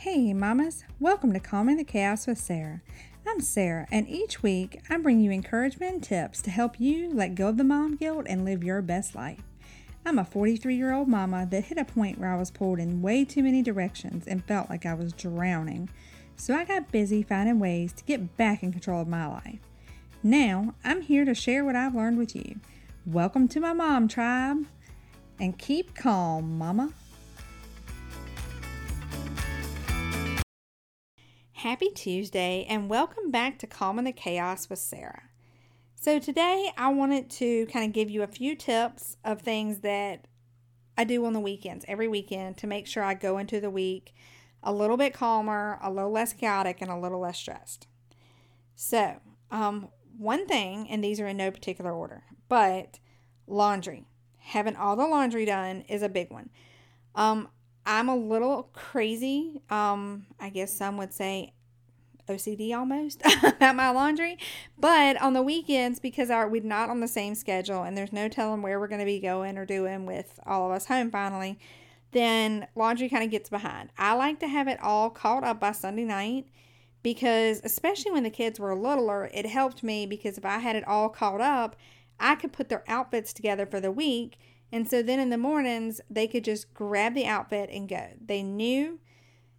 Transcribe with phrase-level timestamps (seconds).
[0.00, 2.80] Hey, mamas, welcome to Calming the Chaos with Sarah.
[3.28, 7.34] I'm Sarah, and each week I bring you encouragement and tips to help you let
[7.34, 9.42] go of the mom guilt and live your best life.
[10.06, 13.02] I'm a 43 year old mama that hit a point where I was pulled in
[13.02, 15.90] way too many directions and felt like I was drowning.
[16.34, 19.60] So I got busy finding ways to get back in control of my life.
[20.22, 22.58] Now I'm here to share what I've learned with you.
[23.04, 24.64] Welcome to my mom tribe.
[25.38, 26.94] And keep calm, mama.
[31.62, 35.24] Happy Tuesday, and welcome back to Calming the Chaos with Sarah.
[35.94, 40.26] So, today I wanted to kind of give you a few tips of things that
[40.96, 44.14] I do on the weekends, every weekend, to make sure I go into the week
[44.62, 47.86] a little bit calmer, a little less chaotic, and a little less stressed.
[48.74, 53.00] So, um, one thing, and these are in no particular order, but
[53.46, 54.06] laundry.
[54.38, 56.48] Having all the laundry done is a big one.
[57.14, 57.48] Um,
[57.90, 59.60] I'm a little crazy.
[59.68, 61.54] Um, I guess some would say
[62.28, 64.38] OCD almost about my laundry.
[64.78, 68.28] But on the weekends, because our, we're not on the same schedule and there's no
[68.28, 71.58] telling where we're going to be going or doing with all of us home finally,
[72.12, 73.90] then laundry kind of gets behind.
[73.98, 76.46] I like to have it all caught up by Sunday night
[77.02, 80.86] because, especially when the kids were littler, it helped me because if I had it
[80.86, 81.74] all caught up,
[82.20, 84.38] I could put their outfits together for the week
[84.72, 88.08] and so then in the mornings, they could just grab the outfit and go.
[88.24, 89.00] They knew,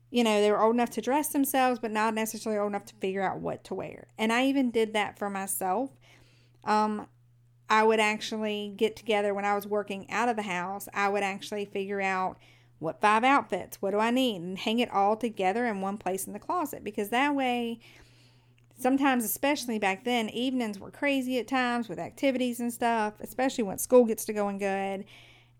[0.10, 2.96] you know, they were old enough to dress themselves, but not necessarily old enough to
[2.96, 4.08] figure out what to wear.
[4.18, 5.92] And I even did that for myself.
[6.64, 7.08] Um,
[7.70, 11.24] I would actually get together when I was working out of the house, I would
[11.24, 12.38] actually figure out
[12.80, 16.26] what five outfits, what do I need, and hang it all together in one place
[16.26, 17.80] in the closet because that way
[18.82, 23.78] sometimes, especially back then, evenings were crazy at times with activities and stuff, especially when
[23.78, 25.06] school gets to going good.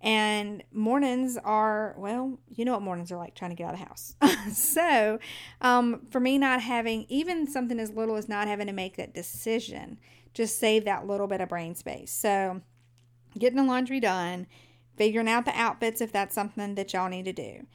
[0.04, 3.80] And mornings are, well, you know what mornings are like trying to get out of
[3.80, 4.16] the house.
[4.58, 5.20] so,
[5.62, 9.14] um, for me, not having even something as little as not having to make that
[9.14, 10.00] decision
[10.34, 12.12] just save that little bit of brain space.
[12.12, 12.62] So,
[13.38, 14.48] getting the laundry done,
[14.98, 17.68] figuring out the outfits if that's something that y'all need to do.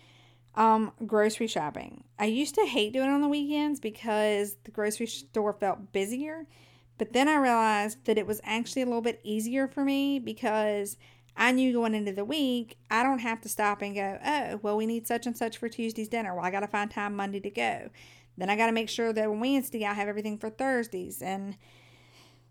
[0.57, 2.05] Um, grocery shopping.
[2.19, 6.47] I used to hate doing it on the weekends because the grocery store felt busier,
[6.97, 10.97] but then I realized that it was actually a little bit easier for me because
[11.37, 14.77] I knew going into the week, I don't have to stop and go, oh, well,
[14.77, 16.35] we need such and such for Tuesday's dinner.
[16.35, 17.91] Well, I got to find time Monday to go.
[18.39, 21.21] Then I got to make sure that Wednesday I have everything for Thursdays.
[21.21, 21.57] And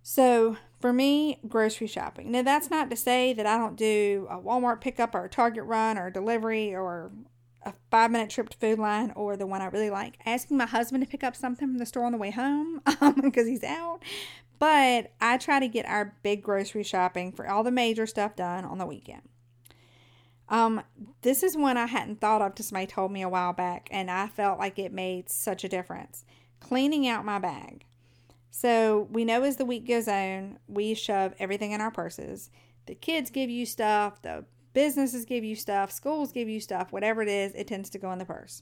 [0.03, 2.31] so for me, grocery shopping.
[2.31, 5.63] Now, that's not to say that I don't do a Walmart pickup or a Target
[5.63, 7.11] run or delivery or
[7.66, 10.66] a five minute trip to Food Lion or the one I really like, asking my
[10.66, 13.64] husband to pick up something from the store on the way home because um, he's
[13.64, 14.00] out.
[14.59, 18.64] But I try to get our big grocery shopping for all the major stuff done
[18.64, 19.24] on the weekend.
[20.48, 20.84] Um,
[21.24, 24.12] this is one I hadn't thought of till somebody told me a while back, and
[24.12, 26.24] I felt like it made such a difference.
[26.59, 27.86] Cleaning out my bag.
[28.52, 32.50] So we know as the week goes on, we shove everything in our purses.
[32.86, 37.24] The kids give you stuff, the businesses give you stuff, schools give you stuff, whatever
[37.24, 38.62] it is, it tends to go in the purse.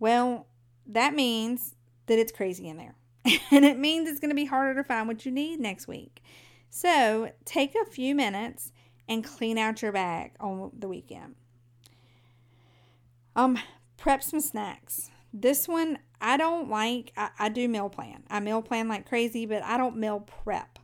[0.00, 0.48] Well,
[0.86, 2.96] that means that it's crazy in there.
[3.52, 6.22] and it means it's going to be harder to find what you need next week.
[6.70, 8.72] So take a few minutes
[9.06, 11.36] and clean out your bag on the weekend.
[13.36, 13.58] Um,
[13.96, 15.10] prep some snacks.
[15.32, 17.12] This one I don't like.
[17.16, 18.22] I, I do meal plan.
[18.30, 20.78] I meal plan like crazy, but I don't meal prep.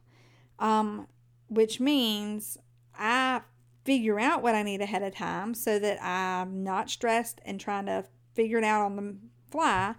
[0.59, 1.07] Um,
[1.49, 2.59] which means
[2.95, 3.41] I
[3.91, 7.87] figure out what I need ahead of time so that I'm not stressed and trying
[7.87, 9.17] to figure it out on the
[9.51, 9.97] fly.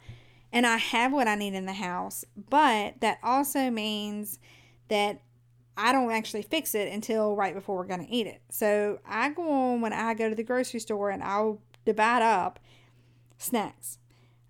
[0.53, 4.39] And I have what I need in the house, but that also means
[4.87, 5.21] that
[5.75, 8.41] I don't actually fix it until right before we're going to eat it.
[8.49, 12.59] So I go on when I go to the grocery store and I'll divide up
[13.39, 13.97] snacks.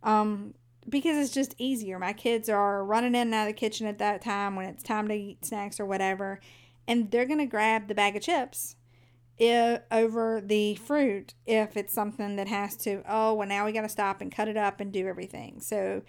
[0.04, 0.54] Um,
[0.88, 1.98] because it's just easier.
[1.98, 4.84] My kids are running in and out of the kitchen at that time when it's
[4.84, 6.40] time to eat snacks or whatever,
[6.88, 8.76] and they're going to grab the bag of chips
[9.42, 13.82] if, over the fruit if it's something that has to, oh, well, now we got
[13.82, 15.60] to stop and cut it up and do everything.
[15.60, 16.04] So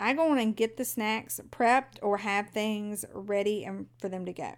[0.00, 4.26] I go on and get the snacks prepped or have things ready and for them
[4.26, 4.54] to go.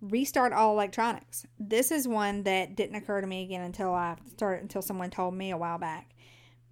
[0.00, 1.44] Restart all electronics.
[1.58, 5.34] This is one that didn't occur to me again until I started until someone told
[5.34, 6.14] me a while back.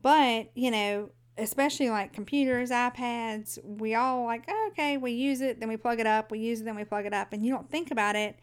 [0.01, 5.61] But, you know, especially like computers, iPads, we all like, oh, okay, we use it,
[5.61, 7.53] then we plug it up, we use it, then we plug it up, and you
[7.53, 8.41] don't think about it,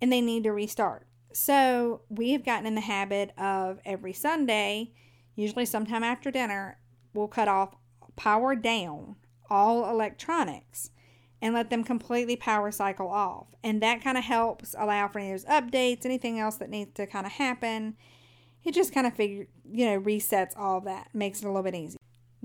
[0.00, 1.07] and they need to restart.
[1.32, 4.92] So we have gotten in the habit of every Sunday,
[5.36, 6.78] usually sometime after dinner,
[7.14, 7.74] we'll cut off,
[8.16, 9.16] power down
[9.50, 10.90] all electronics
[11.40, 13.46] and let them completely power cycle off.
[13.62, 16.94] And that kind of helps allow for any of those updates, anything else that needs
[16.94, 17.96] to kind of happen.
[18.64, 21.74] It just kind of figure, you know, resets all that, makes it a little bit
[21.74, 21.97] easy.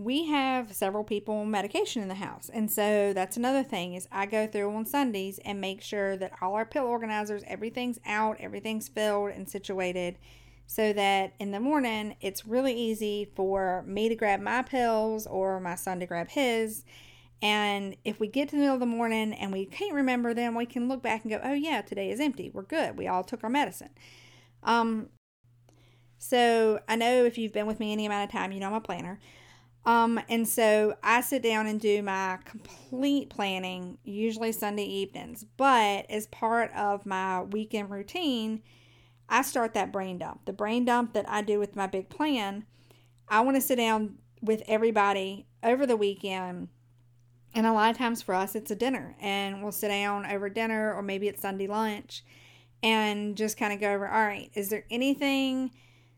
[0.03, 2.49] We have several people on medication in the house.
[2.53, 6.33] And so that's another thing is I go through on Sundays and make sure that
[6.41, 10.17] all our pill organizers, everything's out, everything's filled and situated
[10.65, 15.59] so that in the morning it's really easy for me to grab my pills or
[15.59, 16.83] my son to grab his.
[17.41, 20.55] And if we get to the middle of the morning and we can't remember them,
[20.55, 22.49] we can look back and go, oh, yeah, today is empty.
[22.49, 22.97] We're good.
[22.97, 23.89] We all took our medicine.
[24.63, 25.09] Um,
[26.17, 28.73] so I know if you've been with me any amount of time, you know I'm
[28.75, 29.19] a planner.
[29.85, 35.45] Um, and so I sit down and do my complete planning, usually Sunday evenings.
[35.57, 38.61] But as part of my weekend routine,
[39.27, 40.45] I start that brain dump.
[40.45, 42.65] The brain dump that I do with my big plan,
[43.27, 46.69] I want to sit down with everybody over the weekend.
[47.55, 50.49] And a lot of times for us, it's a dinner, and we'll sit down over
[50.49, 52.23] dinner, or maybe it's Sunday lunch,
[52.81, 55.71] and just kind of go over all right, is there anything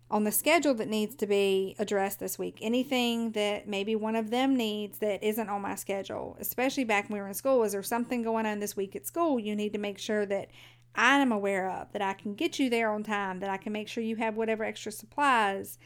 [0.10, 2.60] on the schedule that needs to be addressed this week.
[2.62, 7.18] Anything that maybe one of them needs that isn't on my schedule, especially back when
[7.18, 7.64] we were in school.
[7.64, 10.50] Is there something going on this week at school you need to make sure that
[10.94, 13.74] I am aware of, that I can get you there on time, that I can
[13.74, 15.78] make sure you have whatever extra supplies.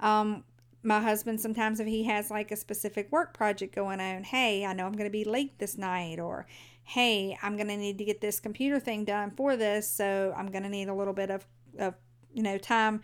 [0.00, 0.44] Um,
[0.82, 4.72] my husband, sometimes if he has like a specific work project going on, hey, I
[4.72, 6.46] know I'm going to be late this night, or
[6.84, 10.50] hey, I'm going to need to get this computer thing done for this, so I'm
[10.50, 11.46] going to need a little bit of,
[11.78, 11.94] of
[12.32, 13.02] you know, time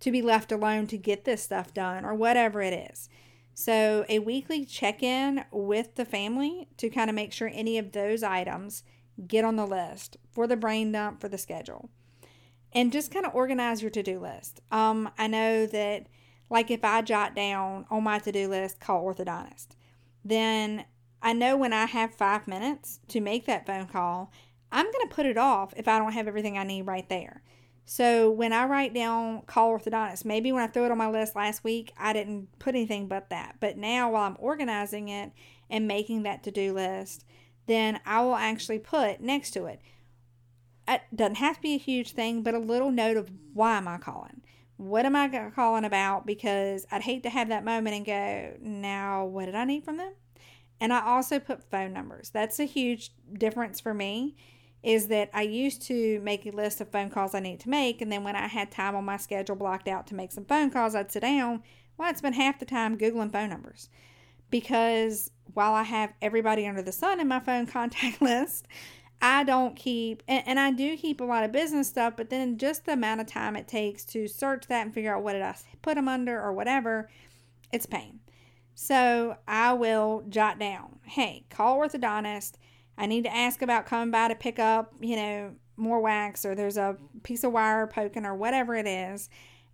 [0.00, 3.08] to be left alone to get this stuff done or whatever it is.
[3.54, 7.90] So, a weekly check in with the family to kind of make sure any of
[7.90, 8.84] those items
[9.26, 11.90] get on the list for the brain dump for the schedule.
[12.72, 14.60] And just kind of organize your to do list.
[14.70, 16.06] Um, I know that,
[16.48, 19.68] like, if I jot down on my to do list, call orthodontist,
[20.24, 20.84] then
[21.20, 24.30] I know when I have five minutes to make that phone call,
[24.70, 27.42] I'm going to put it off if I don't have everything I need right there.
[27.90, 31.34] So when I write down call orthodontist, maybe when I threw it on my list
[31.34, 33.56] last week, I didn't put anything but that.
[33.60, 35.32] But now while I'm organizing it
[35.70, 37.24] and making that to do list,
[37.66, 39.80] then I will actually put next to it.
[40.86, 43.88] It doesn't have to be a huge thing, but a little note of why am
[43.88, 44.42] I calling?
[44.76, 46.26] What am I calling about?
[46.26, 49.96] Because I'd hate to have that moment and go, now what did I need from
[49.96, 50.12] them?
[50.78, 52.28] And I also put phone numbers.
[52.28, 54.36] That's a huge difference for me
[54.88, 58.00] is that I used to make a list of phone calls I need to make,
[58.00, 60.70] and then when I had time on my schedule blocked out to make some phone
[60.70, 61.62] calls, I'd sit down.
[61.98, 63.90] Well, I'd spend half the time Googling phone numbers
[64.48, 68.66] because while I have everybody under the sun in my phone contact list,
[69.20, 72.56] I don't keep, and, and, I do keep a lot of business stuff, but then
[72.56, 75.42] just the amount of time it takes to search that and figure out what did
[75.42, 77.10] I put them under or whatever,
[77.72, 78.20] it's pain.
[78.74, 82.52] So I will jot down, hey, call orthodontist
[82.98, 86.56] I need to ask about coming by to pick up, you know, more wax or
[86.56, 89.30] there's a piece of wire poking or whatever it is.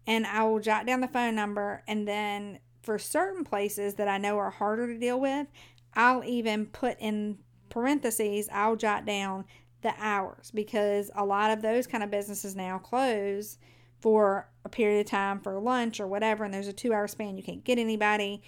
[0.06, 1.82] And I will jot down the phone number.
[1.88, 5.46] And then for certain places that I know are harder to deal with,
[5.94, 7.38] I'll even put in
[7.70, 9.46] parentheses, I'll jot down
[9.80, 13.58] the hours because a lot of those kind of businesses now close
[14.00, 16.44] for a period of time for lunch or whatever.
[16.44, 18.42] And there's a two hour span, you can't get anybody.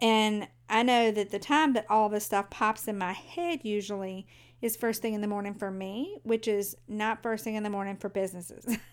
[0.00, 4.26] And I know that the time that all this stuff pops in my head usually
[4.60, 7.70] is first thing in the morning for me, which is not first thing in the
[7.70, 8.78] morning for businesses.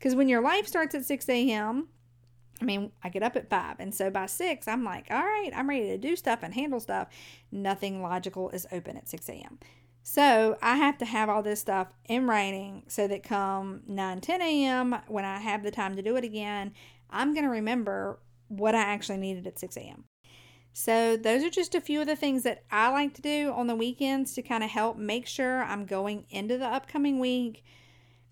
[0.00, 1.88] Because when your life starts at 6 a.m.,
[2.60, 3.76] I mean, I get up at 5.
[3.78, 6.80] And so by 6, I'm like, all right, I'm ready to do stuff and handle
[6.80, 7.08] stuff.
[7.52, 9.58] Nothing logical is open at 6 a.m.
[10.02, 14.40] So I have to have all this stuff in writing so that come 9, 10
[14.40, 16.72] a.m., when I have the time to do it again,
[17.10, 20.04] I'm going to remember what I actually needed at 6 a.m.
[20.72, 23.66] So, those are just a few of the things that I like to do on
[23.66, 27.64] the weekends to kind of help make sure I'm going into the upcoming week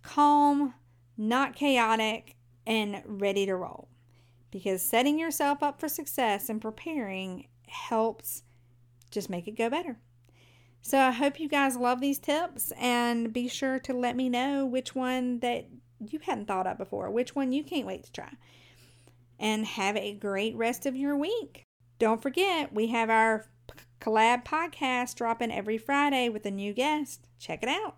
[0.02, 0.74] calm,
[1.16, 3.88] not chaotic, and ready to roll.
[4.50, 8.44] Because setting yourself up for success and preparing helps
[9.10, 9.98] just make it go better.
[10.80, 14.64] So, I hope you guys love these tips and be sure to let me know
[14.64, 15.66] which one that
[16.00, 18.30] you hadn't thought of before, which one you can't wait to try.
[19.40, 21.67] And have a great rest of your week.
[21.98, 23.46] Don't forget, we have our
[24.00, 27.26] collab podcast dropping every Friday with a new guest.
[27.40, 27.96] Check it out.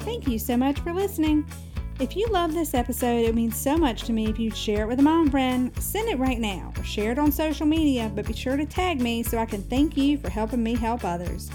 [0.00, 1.46] Thank you so much for listening.
[1.98, 4.88] If you love this episode, it means so much to me if you'd share it
[4.88, 5.74] with a mom friend.
[5.82, 9.00] Send it right now or share it on social media, but be sure to tag
[9.00, 11.50] me so I can thank you for helping me help others.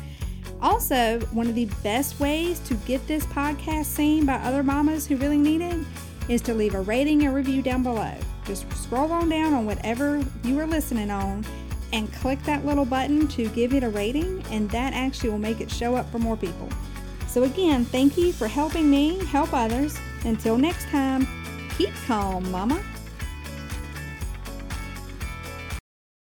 [0.61, 5.15] Also, one of the best ways to get this podcast seen by other mamas who
[5.17, 5.77] really need it
[6.27, 8.15] is to leave a rating and review down below.
[8.45, 11.45] Just scroll on down on whatever you are listening on
[11.93, 15.61] and click that little button to give it a rating, and that actually will make
[15.61, 16.67] it show up for more people.
[17.27, 19.97] So, again, thank you for helping me help others.
[20.23, 21.27] Until next time,
[21.77, 22.83] keep calm, Mama.